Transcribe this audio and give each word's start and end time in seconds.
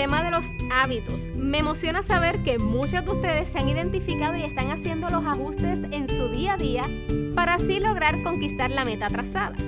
tema 0.00 0.22
de 0.22 0.30
los 0.30 0.46
hábitos, 0.72 1.24
me 1.34 1.58
emociona 1.58 2.00
saber 2.00 2.42
que 2.42 2.58
muchos 2.58 3.04
de 3.04 3.10
ustedes 3.10 3.50
se 3.50 3.58
han 3.58 3.68
identificado 3.68 4.34
y 4.34 4.44
están 4.44 4.70
haciendo 4.70 5.10
los 5.10 5.26
ajustes 5.26 5.78
en 5.90 6.08
su 6.08 6.30
día 6.30 6.54
a 6.54 6.56
día 6.56 6.88
para 7.34 7.56
así 7.56 7.80
lograr 7.80 8.22
conquistar 8.22 8.70
la 8.70 8.86
meta 8.86 9.08
trazada. 9.08 9.58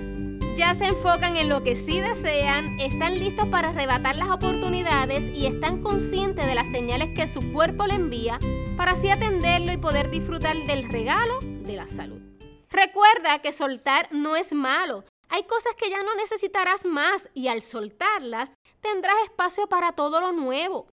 Ya 0.56 0.74
se 0.74 0.86
enfocan 0.86 1.36
en 1.36 1.50
lo 1.50 1.62
que 1.62 1.76
sí 1.76 2.00
desean, 2.00 2.80
están 2.80 3.18
listos 3.18 3.46
para 3.48 3.68
arrebatar 3.68 4.16
las 4.16 4.30
oportunidades 4.30 5.22
y 5.36 5.44
están 5.44 5.82
conscientes 5.82 6.46
de 6.46 6.54
las 6.54 6.68
señales 6.68 7.10
que 7.14 7.26
su 7.26 7.52
cuerpo 7.52 7.86
le 7.86 7.96
envía 7.96 8.38
para 8.78 8.92
así 8.92 9.10
atenderlo 9.10 9.70
y 9.70 9.76
poder 9.76 10.10
disfrutar 10.10 10.56
del 10.66 10.88
regalo 10.88 11.40
de 11.42 11.76
la 11.76 11.86
salud. 11.86 12.22
Recuerda 12.70 13.40
que 13.40 13.52
soltar 13.52 14.08
no 14.12 14.34
es 14.34 14.54
malo. 14.54 15.04
Hay 15.34 15.44
cosas 15.44 15.74
que 15.76 15.88
ya 15.88 16.02
no 16.02 16.14
necesitarás 16.14 16.84
más 16.84 17.26
y 17.32 17.48
al 17.48 17.62
soltarlas 17.62 18.52
tendrás 18.82 19.16
espacio 19.24 19.66
para 19.66 19.92
todo 19.92 20.20
lo 20.20 20.30
nuevo. 20.32 20.90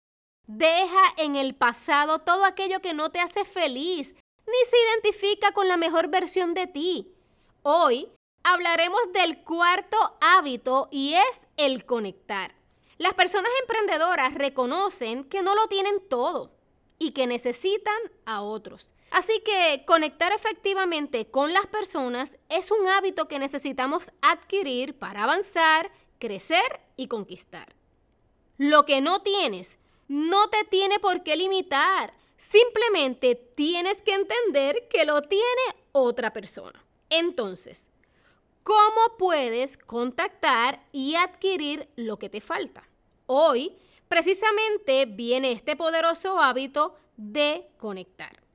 Deja 0.46 1.02
en 1.18 1.36
el 1.36 1.56
pasado 1.56 2.20
todo 2.20 2.46
aquello 2.46 2.80
que 2.80 2.94
no 2.94 3.10
te 3.10 3.20
hace 3.20 3.46
feliz 3.46 4.14
ni 4.46 4.70
se 4.70 4.78
identifica 4.92 5.54
con 5.54 5.68
la 5.68 5.76
mejor 5.76 6.10
versión 6.10 6.54
de 6.54 6.68
ti. 6.68 7.12
Hoy 7.64 8.12
hablaremos 8.44 9.12
del 9.12 9.44
cuarto 9.44 9.98
hábito 10.22 10.88
y 10.92 11.16
es 11.16 11.42
el 11.58 11.88
conectar. 11.88 12.54
Las 13.00 13.16
personas 13.16 13.52
emprendedoras 13.62 14.36
reconocen 14.36 15.24
que 15.24 15.42
no 15.42 15.56
lo 15.56 15.66
tienen 15.66 16.00
todo 16.08 16.52
y 17.00 17.10
que 17.10 17.26
necesitan 17.26 18.00
a 18.28 18.44
otros. 18.44 18.94
Así 19.12 19.42
que 19.46 19.84
conectar 19.86 20.34
efectivamente 20.34 21.30
con 21.30 21.54
las 21.54 21.68
personas 21.68 22.38
es 22.50 22.72
un 22.72 22.88
hábito 22.88 23.28
que 23.28 23.40
necesitamos 23.40 24.12
adquirir 24.22 24.98
para 24.98 25.24
avanzar, 25.24 25.92
crecer 26.20 26.82
y 26.98 27.08
conquistar. 27.08 27.74
Lo 28.58 28.86
que 28.86 29.02
no 29.02 29.22
tienes 29.22 29.80
no 30.08 30.50
te 30.50 30.64
tiene 30.66 31.00
por 31.00 31.24
qué 31.24 31.36
limitar. 31.36 32.14
Simplemente 32.38 33.36
tienes 33.36 34.02
que 34.02 34.14
entender 34.14 34.88
que 34.90 35.06
lo 35.06 35.22
tiene 35.22 35.76
otra 35.92 36.34
persona. 36.34 36.84
Entonces, 37.10 37.90
¿cómo 38.64 39.18
puedes 39.18 39.78
contactar 39.78 40.86
y 40.92 41.16
adquirir 41.16 41.90
lo 41.96 42.20
que 42.20 42.30
te 42.30 42.42
falta? 42.42 42.88
Hoy, 43.26 43.76
precisamente, 44.08 45.06
viene 45.06 45.52
este 45.52 45.76
poderoso 45.76 46.40
hábito 46.40 46.96
de 47.16 47.68
conectar. 47.78 48.47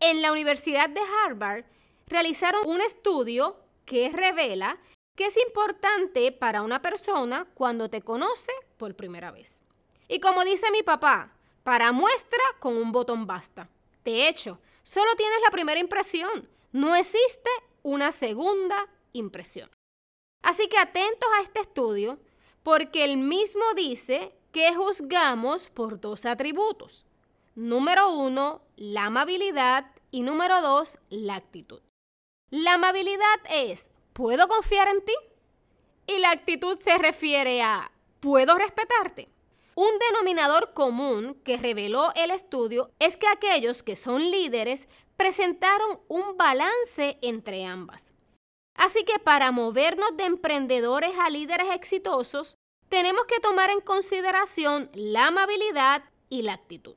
En 0.00 0.22
la 0.22 0.30
Universidad 0.30 0.88
de 0.88 1.00
Harvard 1.00 1.64
realizaron 2.06 2.66
un 2.66 2.80
estudio 2.80 3.56
que 3.84 4.10
revela 4.10 4.78
que 5.16 5.26
es 5.26 5.36
importante 5.36 6.30
para 6.30 6.62
una 6.62 6.80
persona 6.80 7.48
cuando 7.54 7.90
te 7.90 8.02
conoce 8.02 8.52
por 8.76 8.94
primera 8.94 9.32
vez. 9.32 9.60
Y 10.06 10.20
como 10.20 10.44
dice 10.44 10.70
mi 10.70 10.84
papá, 10.84 11.36
para 11.64 11.90
muestra 11.90 12.42
con 12.60 12.76
un 12.76 12.92
botón 12.92 13.26
basta. 13.26 13.68
De 14.04 14.28
hecho, 14.28 14.60
solo 14.84 15.10
tienes 15.16 15.40
la 15.44 15.50
primera 15.50 15.80
impresión, 15.80 16.48
no 16.70 16.94
existe 16.94 17.50
una 17.82 18.12
segunda 18.12 18.88
impresión. 19.12 19.68
Así 20.42 20.68
que 20.68 20.78
atentos 20.78 21.28
a 21.36 21.42
este 21.42 21.60
estudio, 21.60 22.20
porque 22.62 23.02
el 23.02 23.16
mismo 23.16 23.64
dice 23.74 24.32
que 24.52 24.72
juzgamos 24.74 25.68
por 25.68 26.00
dos 26.00 26.24
atributos. 26.24 27.04
Número 27.56 28.12
uno, 28.12 28.62
la 28.78 29.06
amabilidad 29.06 29.90
y 30.12 30.22
número 30.22 30.62
dos, 30.62 30.98
la 31.10 31.34
actitud. 31.34 31.82
La 32.48 32.74
amabilidad 32.74 33.40
es, 33.50 33.90
¿puedo 34.12 34.46
confiar 34.46 34.88
en 34.88 35.04
ti? 35.04 35.14
Y 36.06 36.18
la 36.18 36.30
actitud 36.30 36.78
se 36.80 36.96
refiere 36.96 37.60
a, 37.60 37.90
¿puedo 38.20 38.56
respetarte? 38.56 39.28
Un 39.74 39.90
denominador 39.98 40.74
común 40.74 41.34
que 41.44 41.56
reveló 41.56 42.12
el 42.14 42.30
estudio 42.30 42.92
es 43.00 43.16
que 43.16 43.26
aquellos 43.26 43.82
que 43.82 43.96
son 43.96 44.30
líderes 44.30 44.86
presentaron 45.16 46.00
un 46.06 46.36
balance 46.36 47.18
entre 47.20 47.64
ambas. 47.64 48.14
Así 48.74 49.04
que 49.04 49.18
para 49.18 49.50
movernos 49.50 50.16
de 50.16 50.24
emprendedores 50.24 51.18
a 51.18 51.30
líderes 51.30 51.72
exitosos, 51.74 52.56
tenemos 52.88 53.24
que 53.26 53.40
tomar 53.40 53.70
en 53.70 53.80
consideración 53.80 54.88
la 54.94 55.26
amabilidad 55.26 56.04
y 56.28 56.42
la 56.42 56.52
actitud. 56.52 56.94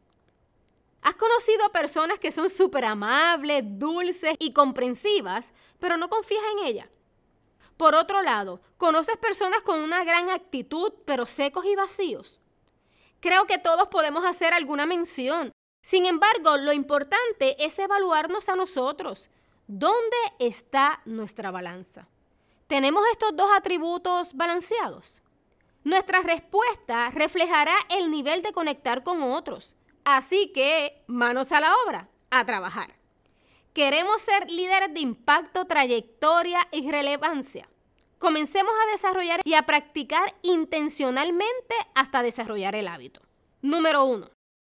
¿Has 1.02 1.16
conocido 1.16 1.72
personas 1.72 2.20
que 2.20 2.32
son 2.32 2.50
súper 2.50 2.86
amables, 2.86 3.64
dulces 3.66 4.36
y 4.40 4.54
comprensivas, 4.54 5.54
pero 5.80 5.98
no 5.98 6.10
confías 6.10 6.44
en 6.54 6.66
ellas? 6.66 6.90
Por 7.76 7.96
otro 7.96 8.22
lado, 8.22 8.62
¿conoces 8.78 9.18
personas 9.18 9.62
con 9.62 9.80
una 9.80 10.04
gran 10.04 10.30
actitud, 10.30 10.94
pero 11.06 11.26
secos 11.26 11.66
y 11.66 11.76
vacíos? 11.76 12.40
Creo 13.20 13.48
que 13.48 13.58
todos 13.58 13.88
podemos 13.88 14.24
hacer 14.26 14.54
alguna 14.54 14.86
mención. 14.86 15.52
Sin 15.82 16.06
embargo, 16.06 16.58
lo 16.58 16.74
importante 16.74 17.64
es 17.64 17.80
evaluarnos 17.80 18.50
a 18.50 18.56
nosotros. 18.56 19.32
¿Dónde 19.66 20.18
está 20.38 21.02
nuestra 21.06 21.50
balanza? 21.50 22.08
¿Tenemos 22.68 23.04
estos 23.12 23.36
dos 23.36 23.50
atributos 23.56 24.34
balanceados? 24.36 25.24
Nuestra 25.84 26.22
respuesta 26.22 27.10
reflejará 27.10 27.74
el 27.90 28.12
nivel 28.12 28.44
de 28.44 28.54
conectar 28.54 29.04
con 29.04 29.24
otros. 29.24 29.76
Así 30.04 30.52
que, 30.54 31.04
manos 31.08 31.52
a 31.52 31.62
la 31.62 31.74
obra, 31.86 32.10
a 32.30 32.46
trabajar. 32.46 32.96
Queremos 33.74 34.22
ser 34.22 34.50
líderes 34.52 34.94
de 34.94 35.00
impacto, 35.00 35.66
trayectoria 35.66 36.68
y 36.72 36.90
relevancia. 36.92 37.70
Comencemos 38.18 38.74
a 38.84 38.92
desarrollar 38.92 39.42
y 39.46 39.54
a 39.54 39.66
practicar 39.66 40.36
intencionalmente 40.42 41.76
hasta 41.96 42.22
desarrollar 42.22 42.76
el 42.76 42.88
hábito. 42.88 43.22
Número 43.62 44.04
uno. 44.06 44.30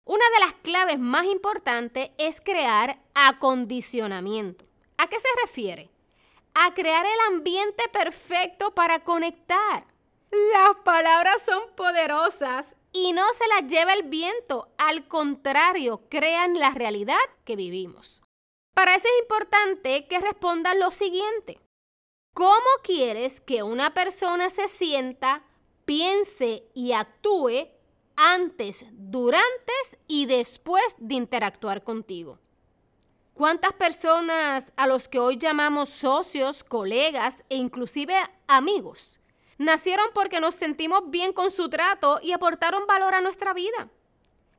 Una 0.06 0.24
de 0.36 0.46
las 0.46 0.54
claves 0.62 1.00
más 1.00 1.26
importantes 1.26 2.12
es 2.18 2.40
crear 2.40 3.00
acondicionamiento. 3.14 4.66
¿A 4.98 5.08
qué 5.08 5.18
se 5.20 5.28
refiere? 5.42 5.90
A 6.54 6.74
crear 6.74 7.06
el 7.06 7.34
ambiente 7.34 7.84
perfecto 7.92 8.74
para 8.74 9.04
conectar. 9.04 9.86
Las 10.32 10.78
palabras 10.84 11.42
son 11.46 11.62
poderosas 11.76 12.66
y 12.96 13.12
no 13.12 13.26
se 13.34 13.46
las 13.50 13.70
lleva 13.70 13.92
el 13.92 14.04
viento, 14.04 14.70
al 14.78 15.06
contrario, 15.10 16.04
crean 16.10 16.58
la 16.58 16.70
realidad 16.70 17.20
que 17.44 17.58
vivimos. 17.58 18.24
Para 18.74 18.96
eso 18.96 19.06
es 19.10 19.22
importante 19.22 20.08
que 20.08 20.20
respondan 20.20 20.80
lo 20.80 20.92
siguiente. 20.92 21.60
¿Cómo 22.34 22.70
quieres 22.84 23.42
que 23.42 23.64
una 23.64 23.94
persona 23.94 24.50
se 24.50 24.70
sienta, 24.70 25.44
piense 25.84 26.70
y 26.74 26.94
actúe 26.94 27.68
antes, 28.16 28.86
durante 28.94 29.74
y 30.08 30.26
después 30.26 30.96
de 30.98 31.16
interactuar 31.16 31.84
contigo? 31.84 32.40
¿Cuántas 33.34 33.74
personas 33.74 34.72
a 34.78 34.88
los 34.88 35.10
que 35.10 35.20
hoy 35.20 35.38
llamamos 35.38 35.90
socios, 35.90 36.64
colegas 36.64 37.44
e 37.50 37.58
inclusive 37.58 38.16
amigos 38.48 39.20
Nacieron 39.58 40.08
porque 40.14 40.40
nos 40.40 40.56
sentimos 40.56 41.10
bien 41.10 41.34
con 41.34 41.52
su 41.52 41.70
trato 41.70 42.20
y 42.22 42.34
aportaron 42.34 42.86
valor 42.88 43.16
a 43.16 43.22
nuestra 43.22 43.54
vida. 43.54 43.90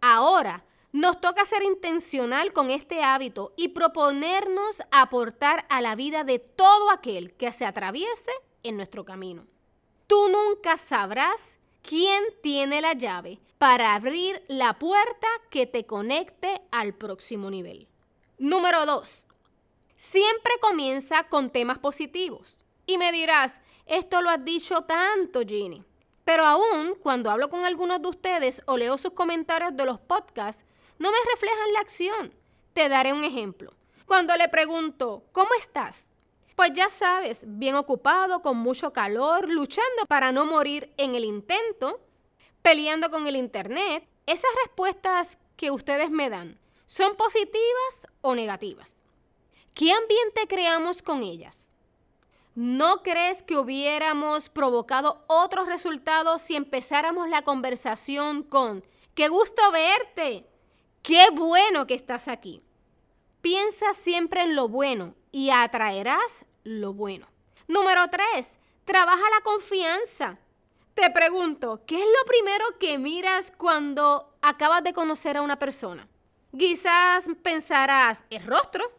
Ahora, 0.00 0.64
nos 0.92 1.20
toca 1.20 1.44
ser 1.44 1.62
intencional 1.62 2.52
con 2.52 2.70
este 2.70 3.02
hábito 3.02 3.52
y 3.56 3.68
proponernos 3.68 4.82
aportar 4.90 5.66
a 5.68 5.82
la 5.82 5.94
vida 5.94 6.24
de 6.24 6.38
todo 6.38 6.90
aquel 6.90 7.34
que 7.34 7.52
se 7.52 7.66
atraviese 7.66 8.30
en 8.62 8.76
nuestro 8.76 9.04
camino. 9.04 9.46
Tú 10.06 10.28
nunca 10.30 10.76
sabrás 10.78 11.44
quién 11.82 12.22
tiene 12.42 12.80
la 12.80 12.94
llave 12.94 13.40
para 13.58 13.94
abrir 13.94 14.42
la 14.48 14.78
puerta 14.78 15.26
que 15.50 15.66
te 15.66 15.84
conecte 15.84 16.62
al 16.70 16.94
próximo 16.94 17.50
nivel. 17.50 17.88
Número 18.38 18.86
2. 18.86 19.26
Siempre 19.96 20.52
comienza 20.60 21.24
con 21.24 21.50
temas 21.50 21.78
positivos. 21.78 22.58
Y 22.86 22.98
me 22.98 23.12
dirás, 23.12 23.56
esto 23.86 24.20
lo 24.20 24.30
has 24.30 24.44
dicho 24.44 24.82
tanto, 24.82 25.40
Ginny. 25.46 25.84
Pero 26.24 26.44
aún 26.44 26.96
cuando 27.00 27.30
hablo 27.30 27.48
con 27.48 27.64
algunos 27.64 28.02
de 28.02 28.08
ustedes 28.08 28.60
o 28.66 28.76
leo 28.76 28.98
sus 28.98 29.12
comentarios 29.12 29.76
de 29.76 29.84
los 29.84 30.00
podcasts, 30.00 30.64
no 30.98 31.10
me 31.10 31.18
reflejan 31.30 31.72
la 31.72 31.80
acción. 31.80 32.34
Te 32.72 32.88
daré 32.88 33.12
un 33.12 33.22
ejemplo. 33.22 33.72
Cuando 34.06 34.36
le 34.36 34.48
pregunto, 34.48 35.24
¿cómo 35.32 35.50
estás? 35.58 36.06
Pues 36.56 36.72
ya 36.72 36.88
sabes, 36.88 37.44
bien 37.46 37.76
ocupado, 37.76 38.42
con 38.42 38.56
mucho 38.56 38.92
calor, 38.92 39.48
luchando 39.48 40.06
para 40.08 40.32
no 40.32 40.46
morir 40.46 40.92
en 40.96 41.14
el 41.14 41.24
intento, 41.24 42.00
peleando 42.62 43.10
con 43.10 43.26
el 43.26 43.36
Internet. 43.36 44.08
Esas 44.26 44.50
respuestas 44.64 45.38
que 45.56 45.70
ustedes 45.70 46.10
me 46.10 46.30
dan, 46.30 46.58
¿son 46.86 47.14
positivas 47.16 48.08
o 48.22 48.34
negativas? 48.34 48.96
¿Qué 49.74 49.92
ambiente 49.92 50.46
creamos 50.48 51.02
con 51.02 51.22
ellas? 51.22 51.70
¿No 52.56 53.02
crees 53.02 53.42
que 53.42 53.58
hubiéramos 53.58 54.48
provocado 54.48 55.22
otros 55.26 55.66
resultados 55.66 56.40
si 56.40 56.56
empezáramos 56.56 57.28
la 57.28 57.42
conversación 57.42 58.42
con, 58.42 58.82
qué 59.14 59.28
gusto 59.28 59.60
verte, 59.72 60.48
qué 61.02 61.28
bueno 61.34 61.86
que 61.86 61.92
estás 61.92 62.28
aquí? 62.28 62.62
Piensa 63.42 63.92
siempre 63.92 64.40
en 64.40 64.56
lo 64.56 64.68
bueno 64.68 65.14
y 65.32 65.50
atraerás 65.50 66.46
lo 66.64 66.94
bueno. 66.94 67.28
Número 67.68 68.08
tres, 68.08 68.52
trabaja 68.86 69.24
la 69.36 69.44
confianza. 69.44 70.38
Te 70.94 71.10
pregunto, 71.10 71.82
¿qué 71.86 71.96
es 71.96 72.06
lo 72.06 72.26
primero 72.26 72.64
que 72.80 72.96
miras 72.96 73.52
cuando 73.58 74.34
acabas 74.40 74.82
de 74.82 74.94
conocer 74.94 75.36
a 75.36 75.42
una 75.42 75.58
persona? 75.58 76.08
Quizás 76.58 77.28
pensarás, 77.42 78.24
el 78.30 78.46
rostro. 78.46 78.90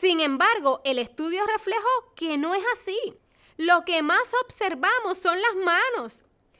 Sin 0.00 0.20
embargo, 0.20 0.80
el 0.84 0.98
estudio 0.98 1.46
reflejó 1.46 1.88
que 2.16 2.36
no 2.36 2.54
es 2.54 2.64
así. 2.72 3.14
Lo 3.56 3.84
que 3.84 4.02
más 4.02 4.32
observamos 4.42 5.18
son 5.18 5.40
las 5.40 5.54
manos, 5.64 6.18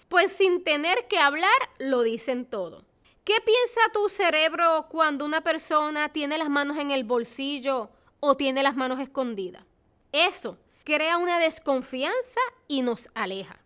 pues 0.09 0.33
sin 0.33 0.63
tener 0.63 1.09
que 1.09 1.19
hablar 1.19 1.51
lo 1.79 2.03
dicen 2.03 2.47
todo. 2.47 2.85
¿Qué 3.25 3.35
piensa 3.45 3.81
tu 3.93 4.09
cerebro 4.09 4.87
cuando 4.89 5.25
una 5.25 5.41
persona 5.41 6.11
tiene 6.11 6.39
las 6.39 6.49
manos 6.49 6.79
en 6.79 6.91
el 6.91 7.05
bolsillo 7.05 7.91
o 8.21 8.37
tiene 8.37 8.63
las 8.63 8.77
manos 8.77 9.01
escondidas? 9.01 9.65
Eso 10.13 10.59
crea 10.85 11.17
una 11.17 11.39
desconfianza 11.39 12.41
y 12.69 12.83
nos 12.83 13.09
aleja. 13.15 13.59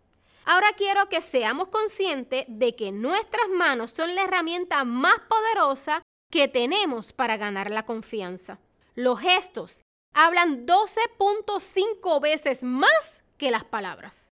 Ahora 0.45 0.73
quiero 0.75 1.09
que 1.09 1.21
seamos 1.21 1.67
conscientes 1.67 2.45
de 2.47 2.75
que 2.75 2.91
nuestras 2.91 3.49
manos 3.49 3.91
son 3.91 4.15
la 4.15 4.23
herramienta 4.23 4.83
más 4.83 5.19
poderosa 5.29 6.01
que 6.31 6.47
tenemos 6.47 7.13
para 7.13 7.37
ganar 7.37 7.69
la 7.69 7.85
confianza. 7.85 8.59
Los 8.99 9.21
gestos 9.21 9.81
hablan 10.13 10.67
12.5 10.67 12.19
veces 12.19 12.63
más 12.63 13.21
que 13.37 13.49
las 13.49 13.63
palabras. 13.63 14.33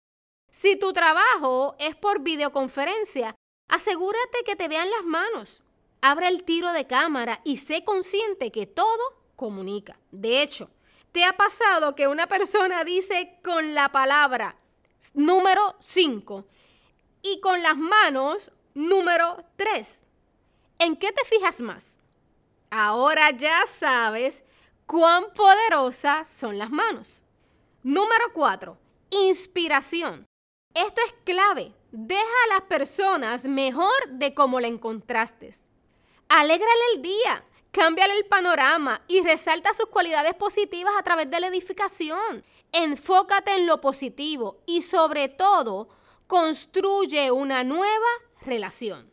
Si 0.52 0.76
tu 0.76 0.92
trabajo 0.92 1.74
es 1.80 1.96
por 1.96 2.20
videoconferencia, 2.20 3.34
asegúrate 3.68 4.44
que 4.46 4.54
te 4.54 4.68
vean 4.68 4.88
las 4.88 5.02
manos. 5.02 5.64
Abre 6.00 6.28
el 6.28 6.44
tiro 6.44 6.72
de 6.72 6.86
cámara 6.86 7.40
y 7.42 7.56
sé 7.56 7.82
consciente 7.82 8.52
que 8.52 8.68
todo 8.68 9.24
comunica. 9.34 9.98
De 10.12 10.42
hecho, 10.42 10.70
¿te 11.10 11.24
ha 11.24 11.36
pasado 11.36 11.96
que 11.96 12.06
una 12.06 12.28
persona 12.28 12.84
dice 12.84 13.40
con 13.42 13.74
la 13.74 13.90
palabra 13.90 14.54
número 15.12 15.74
5 15.80 16.46
y 17.22 17.40
con 17.40 17.64
las 17.64 17.78
manos 17.78 18.52
número 18.74 19.44
3. 19.56 19.98
¿En 20.78 20.94
qué 20.94 21.10
te 21.10 21.24
fijas 21.24 21.60
más? 21.60 21.98
Ahora 22.70 23.32
ya 23.32 23.58
sabes 23.80 24.44
cuán 24.87 25.25
poderosas 25.34 26.29
son 26.29 26.58
las 26.58 26.70
manos. 26.70 27.23
Número 27.82 28.32
4. 28.32 28.79
Inspiración. 29.11 30.26
Esto 30.75 31.00
es 31.06 31.14
clave. 31.25 31.75
Deja 31.90 32.23
a 32.23 32.55
las 32.55 32.62
personas 32.62 33.44
mejor 33.44 34.08
de 34.08 34.34
cómo 34.34 34.61
la 34.61 34.69
encontraste. 34.69 35.50
Alégrale 36.29 36.81
el 36.94 37.02
día, 37.02 37.44
cámbiale 37.70 38.17
el 38.17 38.25
panorama 38.25 39.02
y 39.08 39.20
resalta 39.20 39.75
sus 39.75 39.87
cualidades 39.87 40.34
positivas 40.34 40.94
a 40.99 41.02
través 41.02 41.31
de 41.31 41.40
la 41.40 41.49
edificación. 41.49 42.44
Enfócate 42.73 43.55
en 43.55 43.67
lo 43.67 43.81
positivo 43.81 44.62
y 44.64 44.81
sobre 44.81 45.29
todo 45.29 45.88
construye 46.26 47.31
una 47.31 47.64
nueva 47.64 48.08
relación. 48.40 49.12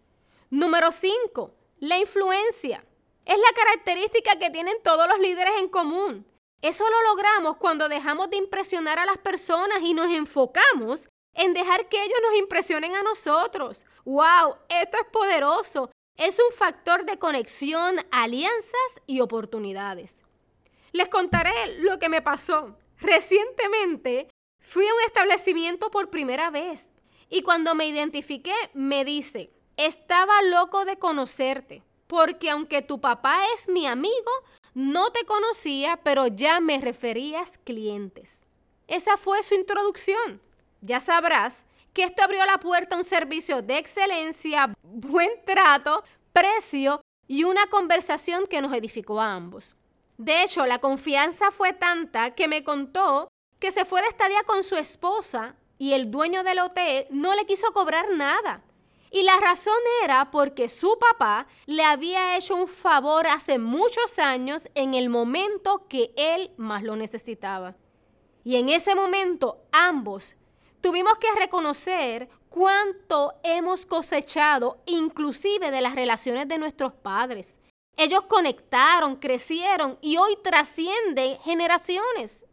Número 0.49 0.91
5. 0.91 1.53
La 1.79 1.97
influencia. 1.97 2.85
Es 3.29 3.37
la 3.37 3.53
característica 3.53 4.39
que 4.39 4.49
tienen 4.49 4.81
todos 4.83 5.07
los 5.07 5.19
líderes 5.19 5.53
en 5.59 5.69
común. 5.69 6.25
Eso 6.63 6.83
lo 6.89 7.09
logramos 7.09 7.57
cuando 7.57 7.87
dejamos 7.87 8.31
de 8.31 8.37
impresionar 8.37 8.97
a 8.97 9.05
las 9.05 9.19
personas 9.19 9.83
y 9.83 9.93
nos 9.93 10.07
enfocamos 10.07 11.07
en 11.35 11.53
dejar 11.53 11.87
que 11.89 12.03
ellos 12.03 12.17
nos 12.23 12.39
impresionen 12.39 12.95
a 12.95 13.03
nosotros. 13.03 13.85
¡Wow! 14.03 14.55
Esto 14.67 14.97
es 14.97 15.07
poderoso. 15.11 15.91
Es 16.17 16.39
un 16.39 16.51
factor 16.57 17.05
de 17.05 17.19
conexión, 17.19 18.03
alianzas 18.09 18.95
y 19.05 19.19
oportunidades. 19.19 20.23
Les 20.91 21.07
contaré 21.07 21.77
lo 21.81 21.99
que 21.99 22.09
me 22.09 22.23
pasó. 22.23 22.79
Recientemente 22.97 24.27
fui 24.59 24.87
a 24.87 24.93
un 24.95 25.01
establecimiento 25.05 25.91
por 25.91 26.09
primera 26.09 26.49
vez 26.49 26.89
y 27.29 27.43
cuando 27.43 27.75
me 27.75 27.85
identifiqué 27.85 28.55
me 28.73 29.05
dice, 29.05 29.51
estaba 29.77 30.41
loco 30.41 30.83
de 30.83 30.97
conocerte, 30.97 31.83
porque 32.09 32.49
aunque 32.49 32.81
tu 32.81 32.99
papá 32.99 33.39
es 33.53 33.69
mi 33.69 33.85
amigo, 33.85 34.31
no 34.73 35.11
te 35.11 35.25
conocía, 35.25 35.99
pero 36.03 36.25
ya 36.25 36.59
me 36.59 36.79
referías 36.79 37.53
clientes. 37.63 38.43
Esa 38.87 39.15
fue 39.15 39.43
su 39.43 39.53
introducción. 39.53 40.41
Ya 40.81 40.99
sabrás 41.01 41.65
que 41.93 42.01
esto 42.03 42.23
abrió 42.23 42.43
la 42.47 42.59
puerta 42.59 42.95
a 42.95 42.97
un 42.97 43.03
servicio 43.03 43.61
de 43.61 43.77
excelencia, 43.77 44.73
buen 44.81 45.29
trato, 45.45 46.03
precio 46.33 46.99
y 47.27 47.43
una 47.43 47.67
conversación 47.67 48.47
que 48.47 48.59
nos 48.59 48.73
edificó 48.73 49.21
a 49.21 49.35
ambos. 49.35 49.75
De 50.17 50.41
hecho, 50.41 50.65
la 50.65 50.79
confianza 50.79 51.51
fue 51.51 51.73
tanta 51.73 52.31
que 52.31 52.47
me 52.47 52.63
contó 52.63 53.27
que 53.59 53.69
se 53.69 53.85
fue 53.85 54.01
de 54.01 54.07
estadía 54.07 54.41
con 54.47 54.63
su 54.63 54.75
esposa 54.77 55.55
y 55.77 55.93
el 55.93 56.09
dueño 56.09 56.43
del 56.43 56.59
hotel 56.59 57.05
no 57.11 57.35
le 57.35 57.45
quiso 57.45 57.71
cobrar 57.71 58.09
nada. 58.15 58.63
Y 59.11 59.23
la 59.23 59.37
razón 59.37 59.77
era 60.03 60.29
porque 60.29 60.69
su 60.69 60.97
papá 60.99 61.47
le 61.65 61.83
había 61.83 62.37
hecho 62.37 62.55
un 62.55 62.67
favor 62.67 63.25
hace 63.27 63.57
muchos 63.57 64.19
años 64.19 64.67
en 64.75 64.93
el 64.93 65.09
momento 65.09 65.87
que 65.87 66.13
él 66.15 66.51
más 66.57 66.83
lo 66.83 66.95
necesitaba. 66.95 67.75
Y 68.43 68.57
en 68.57 68.69
ese 68.69 68.95
momento 68.95 69.61
ambos 69.71 70.35
tuvimos 70.81 71.17
que 71.17 71.31
reconocer 71.37 72.29
cuánto 72.49 73.33
hemos 73.43 73.85
cosechado, 73.85 74.81
inclusive 74.85 75.71
de 75.71 75.81
las 75.81 75.95
relaciones 75.95 76.47
de 76.47 76.57
nuestros 76.57 76.93
padres. 76.93 77.57
Ellos 77.97 78.23
conectaron, 78.27 79.17
crecieron 79.17 79.97
y 80.01 80.17
hoy 80.17 80.37
trascienden 80.41 81.37
generaciones. 81.39 82.45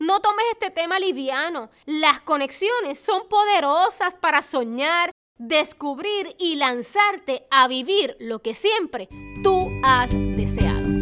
No 0.00 0.20
tomes 0.20 0.44
este 0.52 0.70
tema 0.70 0.98
liviano. 0.98 1.70
Las 1.86 2.20
conexiones 2.20 2.98
son 2.98 3.28
poderosas 3.28 4.14
para 4.14 4.42
soñar, 4.42 5.10
descubrir 5.38 6.34
y 6.38 6.56
lanzarte 6.56 7.46
a 7.50 7.68
vivir 7.68 8.16
lo 8.18 8.40
que 8.40 8.54
siempre 8.54 9.08
tú 9.42 9.70
has 9.82 10.12
deseado. 10.12 10.97